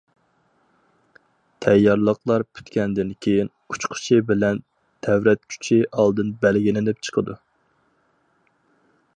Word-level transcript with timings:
تەييارلىقلار 1.65 2.45
پۈتكەندىن 2.55 3.11
كېيىن، 3.25 3.51
ئۇچقۇچى 3.75 4.19
بىلەن 4.31 4.65
تەۋرەتكۈچى 5.09 5.81
ئالدىن 5.93 6.35
بەلگىلىنىپ 6.47 7.07
چىقىدۇ. 7.09 7.41